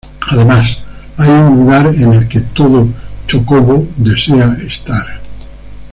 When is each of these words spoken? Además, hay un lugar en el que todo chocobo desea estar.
Además, 0.29 0.79
hay 1.17 1.29
un 1.29 1.59
lugar 1.59 1.85
en 1.93 2.11
el 2.13 2.27
que 2.27 2.39
todo 2.41 2.87
chocobo 3.27 3.87
desea 3.99 4.57
estar. 4.67 5.21